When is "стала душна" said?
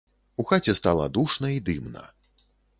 0.79-1.53